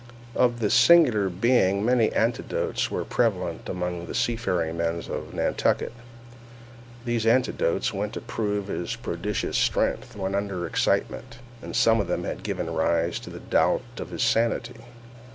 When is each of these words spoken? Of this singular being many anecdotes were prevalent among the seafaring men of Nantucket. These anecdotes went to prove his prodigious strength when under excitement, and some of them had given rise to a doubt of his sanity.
Of 0.33 0.61
this 0.61 0.73
singular 0.73 1.29
being 1.29 1.85
many 1.85 2.11
anecdotes 2.11 2.89
were 2.89 3.05
prevalent 3.05 3.69
among 3.69 4.07
the 4.07 4.15
seafaring 4.15 4.77
men 4.77 4.95
of 5.07 5.31
Nantucket. 5.31 5.93
These 7.05 7.27
anecdotes 7.27 7.93
went 7.93 8.13
to 8.13 8.21
prove 8.21 8.65
his 8.65 8.95
prodigious 8.95 9.59
strength 9.59 10.15
when 10.15 10.33
under 10.33 10.65
excitement, 10.65 11.37
and 11.61 11.75
some 11.75 12.01
of 12.01 12.07
them 12.07 12.23
had 12.23 12.41
given 12.41 12.73
rise 12.73 13.19
to 13.19 13.35
a 13.35 13.39
doubt 13.39 13.83
of 13.99 14.09
his 14.09 14.23
sanity. 14.23 14.81